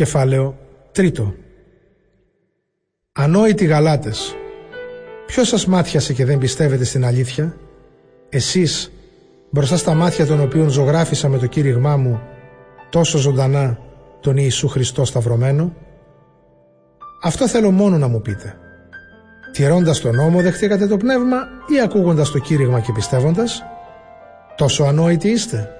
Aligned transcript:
Κεφάλαιο 0.00 0.58
τρίτο. 0.92 1.34
Ανόητοι 3.12 3.64
γαλάτες 3.64 4.34
Ποιος 5.26 5.48
σας 5.48 5.66
μάτιασε 5.66 6.12
και 6.12 6.24
δεν 6.24 6.38
πιστεύετε 6.38 6.84
στην 6.84 7.04
αλήθεια; 7.04 7.56
Εσείς 8.28 8.92
μπροστά 9.50 9.76
στα 9.76 9.94
μάτια 9.94 10.26
των 10.26 10.40
οποίων 10.40 10.68
ζωγράφισα 10.68 11.28
με 11.28 11.38
το 11.38 11.46
κήρυγμά 11.46 11.96
μου 11.96 12.20
τόσο 12.90 13.18
ζωντανά 13.18 13.78
τον 14.20 14.36
Ιησού 14.36 14.68
Χριστό 14.68 15.04
σταυρωμένο; 15.04 15.74
Αυτό 17.22 17.48
θέλω 17.48 17.70
μόνο 17.70 17.98
να 17.98 18.08
μου 18.08 18.20
πείτε. 18.20 18.56
Τηρώντας 19.52 20.00
τον 20.00 20.14
νόμο 20.14 20.40
δεχτήκατε 20.40 20.86
το 20.86 20.96
πνεύμα 20.96 21.36
ή 21.76 21.80
ακούγοντας 21.80 22.30
το 22.30 22.38
κήρυγμα 22.38 22.80
και 22.80 22.92
πιστεύοντας; 22.92 23.62
Τόσο 24.56 24.84
ανόητοι 24.84 25.28
είστε. 25.28 25.70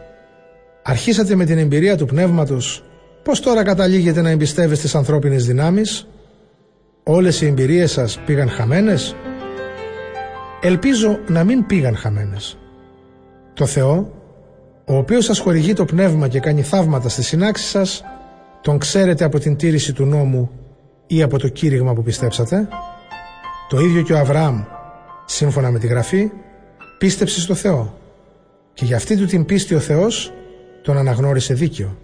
Αρχίσατε 0.83 1.35
με 1.35 1.45
την 1.45 1.59
εμπειρία 1.59 1.97
του 1.97 2.07
πνεύματος 2.07 2.85
Πώς 3.23 3.41
τώρα 3.41 3.63
καταλήγετε 3.63 4.23
να 4.23 4.31
εμπιστεύεστε 4.31 4.77
στις 4.77 4.95
ανθρώπινες 4.95 5.47
δυνάμεις; 5.47 6.07
Όλες 7.03 7.41
οι 7.41 7.47
εμπειρίες 7.47 7.93
σας 7.93 8.19
πήγαν 8.27 8.49
χαμένες; 8.49 9.15
Ελπίζω 10.63 11.19
να 11.27 11.45
μην 11.45 11.67
πήγαν 11.67 11.97
χαμένες 11.97 12.59
Το 13.55 13.67
Θεό 13.67 14.13
ο 14.85 14.97
οποίος 14.97 15.25
σας 15.25 15.39
χορηγεί 15.39 15.73
το 15.73 15.85
πνεύμα 15.85 16.29
και 16.29 16.41
κάνει 16.41 16.63
θαύματα 16.63 17.09
στη 17.09 17.23
συνάξη 17.23 17.65
σας 17.65 18.05
τον 18.61 18.79
ξέρετε 18.79 19.25
από 19.25 19.39
την 19.39 19.57
τήρηση 19.57 19.93
του 19.93 20.05
νόμου 20.05 20.51
ή 21.07 21.23
από 21.23 21.39
το 21.39 21.49
κήρυγμα 21.49 21.93
που 21.93 22.03
πιστέψατε; 22.03 22.69
Το 23.69 23.81
ίδιο 23.81 24.03
και 24.03 24.13
ο 24.13 24.19
Αβραάμ 24.19 24.63
σύμφωνα 25.25 25.71
με 25.71 25.79
τη 25.79 25.87
Γραφή 25.87 26.31
πίστεψε 26.99 27.41
στο 27.41 27.55
Θεό 27.55 27.99
και 28.75 28.85
για 28.85 28.97
αυτή 28.97 29.17
του 29.17 29.27
την 29.27 29.45
πίστη 29.45 29.75
ο 29.75 29.81
Θεός 29.81 30.33
τον 30.83 30.97
αναγνώρισε 30.97 31.55
δίκαιο. 31.55 31.97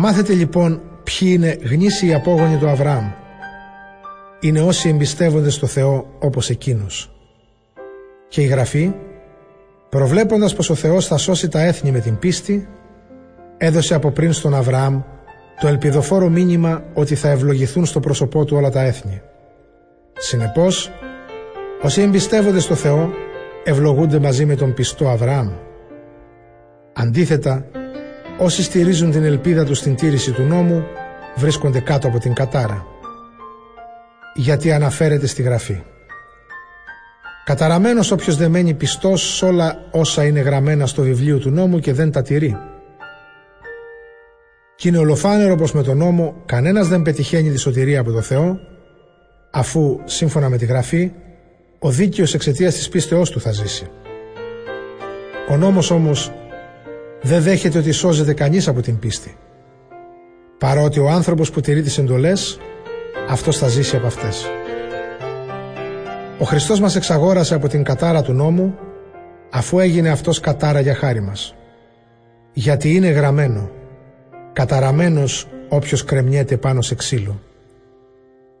Μάθετε 0.00 0.32
λοιπόν 0.32 0.80
ποιοι 1.04 1.28
είναι 1.32 1.58
γνήσιοι 1.62 2.14
απόγονοι 2.14 2.56
του 2.56 2.68
Αβραάμ. 2.68 3.10
Είναι 4.40 4.60
όσοι 4.60 4.88
εμπιστεύονται 4.88 5.50
στο 5.50 5.66
Θεό 5.66 6.06
όπως 6.18 6.50
εκείνος. 6.50 7.12
Και 8.28 8.40
η 8.40 8.44
Γραφή, 8.44 8.92
προβλέποντας 9.88 10.54
πως 10.54 10.70
ο 10.70 10.74
Θεός 10.74 11.06
θα 11.06 11.16
σώσει 11.16 11.48
τα 11.48 11.62
έθνη 11.62 11.90
με 11.90 12.00
την 12.00 12.18
πίστη, 12.18 12.68
έδωσε 13.56 13.94
από 13.94 14.10
πριν 14.10 14.32
στον 14.32 14.54
Αβραάμ 14.54 15.00
το 15.60 15.68
ελπιδοφόρο 15.68 16.28
μήνυμα 16.28 16.84
ότι 16.94 17.14
θα 17.14 17.28
ευλογηθούν 17.28 17.86
στο 17.86 18.00
πρόσωπό 18.00 18.44
του 18.44 18.56
όλα 18.56 18.70
τα 18.70 18.82
έθνη. 18.82 19.20
Συνεπώς, 20.18 20.90
όσοι 21.82 22.02
εμπιστεύονται 22.02 22.60
στο 22.60 22.74
Θεό, 22.74 23.10
ευλογούνται 23.64 24.18
μαζί 24.18 24.44
με 24.44 24.54
τον 24.54 24.74
πιστό 24.74 25.08
Αβραάμ. 25.08 25.50
Αντίθετα, 26.92 27.66
όσοι 28.38 28.62
στηρίζουν 28.62 29.10
την 29.10 29.24
ελπίδα 29.24 29.64
τους 29.64 29.78
στην 29.78 29.94
τήρηση 29.94 30.32
του 30.32 30.42
νόμου, 30.42 30.86
βρίσκονται 31.36 31.80
κάτω 31.80 32.08
από 32.08 32.18
την 32.18 32.34
κατάρα. 32.34 32.86
Γιατί 34.34 34.72
αναφέρεται 34.72 35.26
στη 35.26 35.42
Γραφή. 35.42 35.82
Καταραμένος 37.44 38.10
όποιος 38.10 38.36
δεν 38.36 38.50
μένει 38.50 38.74
πιστός 38.74 39.36
σε 39.36 39.44
όλα 39.44 39.88
όσα 39.90 40.24
είναι 40.24 40.40
γραμμένα 40.40 40.86
στο 40.86 41.02
βιβλίο 41.02 41.38
του 41.38 41.50
νόμου 41.50 41.78
και 41.78 41.92
δεν 41.92 42.12
τα 42.12 42.22
τηρεί. 42.22 42.56
Και 44.76 44.88
είναι 44.88 44.98
ολοφάνερος 44.98 45.56
πως 45.56 45.72
με 45.72 45.82
τον 45.82 45.96
νόμο 45.96 46.42
κανένας 46.46 46.88
δεν 46.88 47.02
πετυχαίνει 47.02 47.50
τη 47.50 47.58
σωτηρία 47.58 48.00
από 48.00 48.10
το 48.10 48.20
Θεό, 48.20 48.58
αφού, 49.50 50.00
σύμφωνα 50.04 50.48
με 50.48 50.56
τη 50.56 50.64
Γραφή, 50.64 51.12
ο 51.78 51.90
δίκαιος 51.90 52.34
εξαιτίας 52.34 52.74
της 52.74 52.88
πίστεώς 52.88 53.30
του 53.30 53.40
θα 53.40 53.52
ζήσει. 53.52 53.90
Ο 55.50 55.56
νόμος 55.56 55.90
όμως 55.90 56.32
δεν 57.22 57.42
δέχεται 57.42 57.78
ότι 57.78 57.92
σώζεται 57.92 58.34
κανείς 58.34 58.68
από 58.68 58.80
την 58.80 58.98
πίστη. 58.98 59.36
Παρότι 60.58 61.00
ο 61.00 61.08
άνθρωπος 61.08 61.50
που 61.50 61.60
τηρεί 61.60 61.82
τις 61.82 61.98
εντολές, 61.98 62.58
αυτός 63.28 63.58
θα 63.58 63.68
ζήσει 63.68 63.96
από 63.96 64.06
αυτές. 64.06 64.46
Ο 66.38 66.44
Χριστός 66.44 66.80
μας 66.80 66.96
εξαγόρασε 66.96 67.54
από 67.54 67.68
την 67.68 67.82
κατάρα 67.82 68.22
του 68.22 68.32
νόμου, 68.32 68.78
αφού 69.50 69.78
έγινε 69.78 70.08
αυτός 70.08 70.40
κατάρα 70.40 70.80
για 70.80 70.94
χάρη 70.94 71.20
μας. 71.20 71.54
Γιατί 72.52 72.94
είναι 72.94 73.08
γραμμένο, 73.08 73.70
καταραμένος 74.52 75.48
όποιος 75.68 76.04
κρεμνιέται 76.04 76.56
πάνω 76.56 76.82
σε 76.82 76.94
ξύλο. 76.94 77.40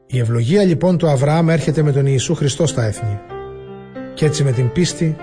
Η 0.06 0.18
ευλογία 0.18 0.64
λοιπόν 0.64 0.98
του 0.98 1.08
Αβραάμ 1.08 1.50
έρχεται 1.50 1.82
με 1.82 1.92
τον 1.92 2.06
Ιησού 2.06 2.34
Χριστό 2.34 2.66
στα 2.66 2.84
έθνη. 2.84 3.18
Και 4.14 4.24
έτσι 4.24 4.44
με 4.44 4.52
την 4.52 4.72
πίστη 4.72 5.16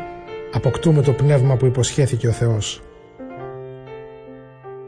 αποκτούμε 0.53 1.01
το 1.01 1.11
πνεύμα 1.11 1.55
που 1.55 1.65
υποσχέθηκε 1.65 2.27
ο 2.27 2.31
Θεός. 2.31 2.81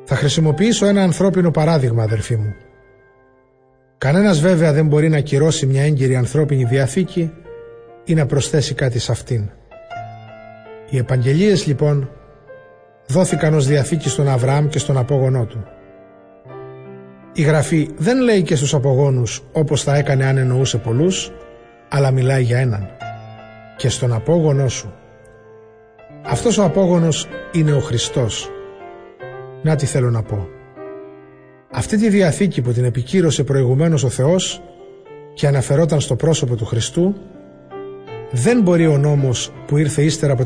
Θα 0.09 0.15
χρησιμοποιήσω 0.15 0.85
ένα 0.85 1.01
ανθρώπινο 1.01 1.51
παράδειγμα 1.51 2.03
αδερφοί 2.03 2.35
μου. 2.35 2.55
Κανένας 3.97 4.39
βέβαια 4.39 4.73
δεν 4.73 4.87
μπορεί 4.87 5.09
να 5.09 5.19
κυρώσει 5.19 5.65
μια 5.65 5.83
έγκυρη 5.83 6.15
ανθρώπινη 6.15 6.63
διαθήκη 6.63 7.31
ή 8.03 8.13
να 8.13 8.25
προσθέσει 8.25 8.73
κάτι 8.73 8.99
σε 8.99 9.11
αυτήν. 9.11 9.49
Οι 10.89 10.97
επαγγελίες 10.97 11.65
λοιπόν 11.67 12.09
δόθηκαν 13.07 13.53
ως 13.53 13.67
διαθήκη 13.67 14.09
στον 14.09 14.29
Αβραάμ 14.29 14.67
και 14.67 14.79
στον 14.79 14.97
απόγονό 14.97 15.45
του. 15.45 15.63
Η 17.33 17.41
Γραφή 17.41 17.89
δεν 17.97 18.21
λέει 18.21 18.41
και 18.41 18.55
στους 18.55 18.73
απογόνους 18.73 19.43
όπως 19.51 19.83
θα 19.83 19.95
έκανε 19.95 20.25
αν 20.25 20.37
εννοούσε 20.37 20.77
πολλούς, 20.77 21.31
αλλά 21.89 22.11
μιλάει 22.11 22.43
για 22.43 22.59
έναν. 22.59 22.89
Και 23.77 23.89
στον 23.89 24.13
απόγονό 24.13 24.67
σου. 24.67 24.93
Αυτός 26.25 26.57
ο 26.57 26.63
απόγονος 26.63 27.27
είναι 27.51 27.73
ο 27.73 27.79
Χριστός. 27.79 28.51
Να 29.67 29.75
τι 29.75 29.85
θέλω 29.85 30.11
να 30.11 30.21
πω. 30.21 30.47
Αυτή 31.71 31.97
τη 31.97 32.09
διαθήκη 32.09 32.61
που 32.61 32.71
την 32.71 32.83
επικύρωσε 32.83 33.43
προηγουμένως 33.43 34.03
ο 34.03 34.09
Θεός 34.09 34.61
και 35.33 35.47
αναφερόταν 35.47 35.99
στο 35.99 36.15
πρόσωπο 36.15 36.55
του 36.55 36.65
Χριστού, 36.65 37.15
δεν 38.31 38.61
μπορεί 38.61 38.87
ο 38.87 38.97
νόμος 38.97 39.51
που 39.67 39.77
ήρθε 39.77 40.01
ύστερα 40.01 40.33
από 40.33 40.43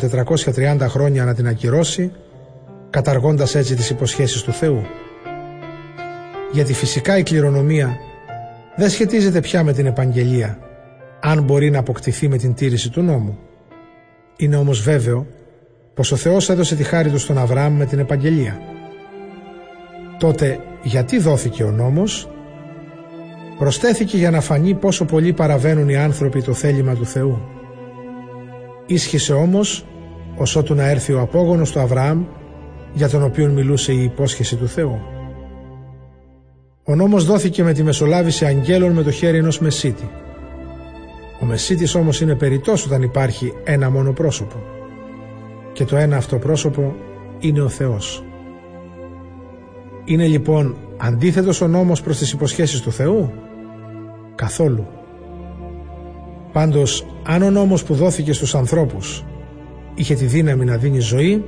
430 0.55 0.77
χρόνια 0.79 1.25
να 1.25 1.33
την 1.33 1.47
ακυρώσει, 1.47 2.11
καταργώντας 2.89 3.55
έτσι 3.55 3.75
τις 3.75 3.89
υποσχέσεις 3.89 4.41
του 4.41 4.51
Θεού 4.51 4.81
γιατί 6.51 6.73
φυσικά 6.73 7.17
η 7.17 7.23
κληρονομία 7.23 7.97
δεν 8.75 8.89
σχετίζεται 8.89 9.39
πια 9.39 9.63
με 9.63 9.73
την 9.73 9.85
επαγγελία, 9.85 10.59
αν 11.19 11.43
μπορεί 11.43 11.69
να 11.69 11.79
αποκτηθεί 11.79 12.27
με 12.27 12.37
την 12.37 12.53
τήρηση 12.53 12.89
του 12.89 13.01
νόμου. 13.01 13.39
Είναι 14.37 14.55
όμως 14.55 14.81
βέβαιο 14.81 15.27
πως 15.93 16.11
ο 16.11 16.15
Θεός 16.15 16.49
έδωσε 16.49 16.75
τη 16.75 16.83
χάρη 16.83 17.09
του 17.09 17.19
στον 17.19 17.37
Αβραάμ 17.37 17.77
με 17.77 17.85
την 17.85 17.99
επαγγελία. 17.99 18.59
Τότε 20.21 20.59
γιατί 20.83 21.19
δόθηκε 21.19 21.63
ο 21.63 21.71
νόμος; 21.71 22.29
Προστέθηκε 23.57 24.17
για 24.17 24.31
να 24.31 24.41
φανεί 24.41 24.73
πόσο 24.73 25.05
πολύ 25.05 25.33
παραβαίνουν 25.33 25.89
οι 25.89 25.95
άνθρωποι 25.95 26.41
το 26.41 26.53
θέλημα 26.53 26.95
του 26.95 27.05
Θεού. 27.05 27.41
Ίσχυσε 28.85 29.33
όμως 29.33 29.85
ως 30.37 30.55
ότου 30.55 30.73
να 30.73 30.89
έρθει 30.89 31.13
ο 31.13 31.21
απόγονος 31.21 31.71
του 31.71 31.79
Αβραάμ 31.79 32.23
για 32.93 33.09
τον 33.09 33.23
οποίο 33.23 33.47
μιλούσε 33.47 33.91
η 33.93 34.03
υπόσχεση 34.03 34.55
του 34.55 34.67
Θεού. 34.67 34.99
Ο 36.83 36.95
νόμος 36.95 37.25
δόθηκε 37.25 37.63
με 37.63 37.73
τη 37.73 37.83
μεσολάβηση 37.83 38.45
αγγέλων 38.45 38.91
με 38.91 39.03
το 39.03 39.11
χέρι 39.11 39.37
ενός 39.37 39.59
μεσίτη. 39.59 40.09
Ο 41.41 41.45
μεσίτης 41.45 41.95
όμως 41.95 42.21
είναι 42.21 42.35
περιττός 42.35 42.85
όταν 42.85 43.01
υπάρχει 43.01 43.53
ένα 43.63 43.89
μόνο 43.89 44.13
πρόσωπο. 44.13 44.55
Και 45.73 45.85
το 45.85 45.97
ένα 45.97 46.17
αυτό 46.17 46.37
πρόσωπο 46.37 46.95
είναι 47.39 47.61
ο 47.61 47.69
Θεός. 47.69 48.23
Είναι 50.11 50.27
λοιπόν 50.27 50.75
αντίθετος 50.97 51.61
ο 51.61 51.67
νόμος 51.67 52.01
προς 52.01 52.17
τις 52.17 52.31
υποσχέσεις 52.31 52.81
του 52.81 52.91
Θεού; 52.91 53.33
Καθόλου. 54.35 54.87
Πάντως, 56.51 57.05
αν 57.23 57.41
ο 57.41 57.49
νόμος 57.49 57.83
που 57.83 57.93
δόθηκε 57.93 58.33
στους 58.33 58.55
ανθρώπους 58.55 59.25
είχε 59.95 60.15
τη 60.15 60.25
δύναμη 60.25 60.65
να 60.65 60.77
δίνει 60.77 60.99
ζωή, 60.99 61.43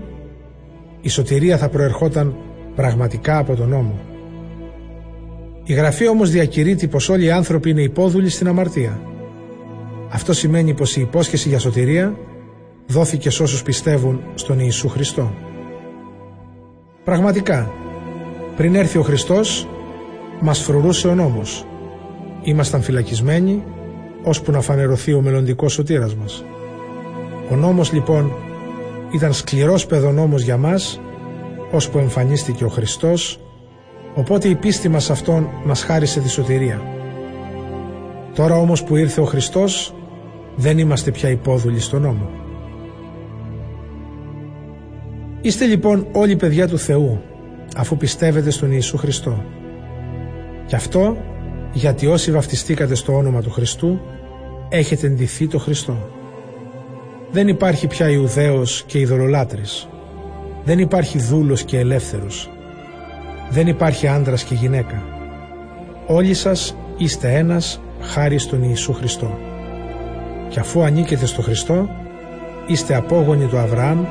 η 1.02 1.10
σωτηρία 1.10 1.58
θα 1.58 1.70
προερχόταν 1.70 2.36
πραγματικά 2.76 3.38
από 3.38 3.56
τον 3.56 3.70
νόμο. 3.70 4.00
Η 5.64 5.74
Γραφή 5.74 6.08
όμως 6.08 6.30
διακηρύττει 6.30 6.88
πως 6.88 7.10
όλοι 7.10 7.26
οι 7.26 7.32
άνθρωποι 7.32 7.70
είναι 7.70 7.82
υπόδουλοι 7.82 8.30
στην 8.30 8.48
αμαρτία. 8.48 9.02
Αυτό 10.10 10.34
σημαίνει 10.34 10.74
πως 10.74 10.96
η 10.96 11.02
υπόσχεση 11.02 11.50
για 11.50 11.60
σωτηρία 11.60 12.18
δόθηκε 12.88 13.30
σε 13.30 13.44
όσους 13.44 13.64
πιστεύουν 13.64 14.22
στον 14.34 14.60
Ιησού 14.60 14.90
Χριστό. 14.90 15.34
Πραγματικά, 17.04 17.72
πριν 18.56 18.76
έρθει 18.76 18.98
ο 18.98 19.02
Χριστός, 19.02 19.68
μας 20.40 20.60
φρουρούσε 20.60 21.08
ο 21.08 21.16
νόμος. 21.16 21.66
Ήμασταν 22.44 22.82
φυλακισμένοι, 22.82 23.64
ώσπου 24.24 24.52
να 24.52 24.62
φανερωθεί 24.62 25.14
ο 25.14 25.22
μελλοντικός 25.22 25.74
σωτήρας 25.74 26.16
μας. 26.16 26.44
Ο 27.52 27.56
νόμος 27.56 27.94
λοιπόν 27.94 28.32
ήταν 29.14 29.34
σκληρός 29.34 29.86
παιδονόμος 29.86 30.42
για 30.42 30.58
μας, 30.58 31.02
ώσπου 31.72 31.98
εμφανίστηκε 31.98 32.64
ο 32.64 32.70
Χριστός 32.70 33.40
Οπότε 34.16 34.48
η 34.48 34.56
πίστη 34.56 34.90
μας 34.90 35.10
αυτόν 35.10 35.50
μας 35.66 35.84
χάρισε 35.84 36.20
τη 36.20 36.30
σωτηρία. 36.30 36.82
Τώρα 38.36 38.56
όμως 38.56 38.84
που 38.84 38.96
ήρθε 38.96 39.22
ο 39.22 39.26
Χριστός 39.26 39.94
δεν 40.56 40.78
είμαστε 40.78 41.12
πια 41.12 41.30
υπόδουλοι 41.30 41.80
στον 41.80 42.02
νόμο. 42.02 42.30
Είστε 45.42 45.66
λοιπόν 45.66 46.08
όλοι 46.12 46.36
παιδιά 46.36 46.68
του 46.68 46.78
Θεού 46.78 47.22
αφού 47.76 47.98
πιστεύετε 47.98 48.50
στον 48.50 48.72
Ιησού 48.72 48.98
Χριστό. 48.98 49.44
Και 50.66 50.76
αυτό 50.76 51.18
γιατί 51.74 52.08
όσοι 52.08 52.32
βαφτιστήκατε 52.32 52.96
στο 52.96 53.14
όνομα 53.14 53.42
του 53.42 53.52
Χριστού 53.52 54.00
έχετε 54.70 55.08
εντυθεί 55.08 55.48
το 55.48 55.58
Χριστό. 55.58 55.98
Δεν 57.32 57.48
υπάρχει 57.48 57.88
πια 57.88 58.10
Ιουδαίος 58.10 58.84
και 58.88 59.00
ειδωλολάτρης. 59.00 59.88
Δεν 60.64 60.80
υπάρχει 60.80 61.20
δούλος 61.20 61.64
και 61.64 61.80
ελεύθερος. 61.80 62.50
Δεν 63.50 63.68
υπάρχει 63.68 64.08
άντρας 64.08 64.44
και 64.44 64.56
γυναίκα. 64.56 65.04
Όλοι 66.08 66.34
σας 66.34 66.76
είστε 66.98 67.34
ένας 67.34 67.82
χάρη 68.02 68.38
στον 68.38 68.64
Ιησού 68.64 68.94
Χριστό. 68.94 69.38
Και 70.50 70.60
αφού 70.60 70.84
ανήκετε 70.84 71.26
στο 71.26 71.42
Χριστό, 71.42 71.90
είστε 72.68 72.96
απόγονοι 72.96 73.46
του 73.46 73.58
Αβραάμ 73.58 74.06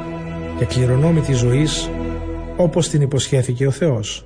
και 0.59 0.65
κληρονόμοι 0.65 1.21
της 1.21 1.39
ζωής 1.39 1.91
όπως 2.57 2.89
την 2.89 3.03
υποσχέθηκε 3.03 3.67
ο 3.67 3.71
Θεός. 3.71 4.25